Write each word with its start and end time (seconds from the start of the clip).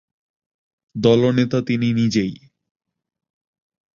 দলনেতা 0.95 1.59
তিনি 1.61 1.87
নিজেই। 1.93 2.33